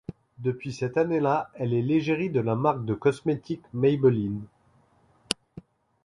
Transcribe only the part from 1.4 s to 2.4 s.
elle est l'égérie de